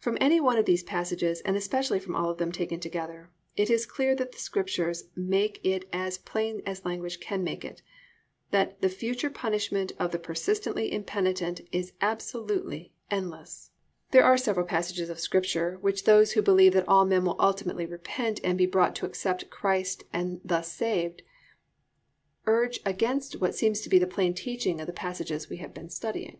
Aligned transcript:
From 0.00 0.16
any 0.20 0.40
one 0.40 0.58
of 0.58 0.64
these 0.64 0.84
passages 0.84 1.40
and 1.40 1.56
especially 1.56 1.98
from 1.98 2.14
all 2.14 2.36
taken 2.36 2.78
together, 2.78 3.30
it 3.56 3.68
is 3.68 3.84
clear 3.84 4.14
that 4.14 4.30
the 4.30 4.38
Scriptures 4.38 5.08
make 5.16 5.58
it 5.64 5.88
as 5.92 6.18
plain 6.18 6.62
as 6.64 6.84
language 6.84 7.18
can 7.18 7.42
make 7.42 7.64
it 7.64 7.82
that 8.52 8.80
THE 8.80 8.88
FUTURE 8.88 9.30
PUNISHMENT 9.30 9.90
OF 9.98 10.12
THE 10.12 10.20
PERSISTENTLY 10.20 10.92
IMPENITENT 10.92 11.62
IS 11.72 11.94
ABSOLUTELY 12.00 12.92
ENDLESS. 13.10 13.30
II. 13.34 13.40
OBJECTIONS 13.74 14.12
There 14.12 14.24
are 14.24 14.36
several 14.38 14.66
passages 14.66 15.10
of 15.10 15.18
Scripture 15.18 15.78
which 15.80 16.04
those 16.04 16.34
who 16.34 16.42
believe 16.42 16.74
that 16.74 16.86
all 16.86 17.04
men 17.04 17.24
will 17.24 17.34
ultimately 17.40 17.86
repent 17.86 18.38
and 18.44 18.56
be 18.56 18.66
brought 18.66 18.94
to 18.94 19.06
accept 19.06 19.50
Christ 19.50 20.04
and 20.12 20.40
thus 20.44 20.70
saved, 20.72 21.22
urge 22.46 22.78
against 22.86 23.40
what 23.40 23.56
seems 23.56 23.80
to 23.80 23.88
be 23.88 23.98
the 23.98 24.06
plain 24.06 24.32
teaching 24.32 24.80
of 24.80 24.86
the 24.86 24.92
passages 24.92 25.50
we 25.50 25.56
have 25.56 25.74
been 25.74 25.90
studying. 25.90 26.38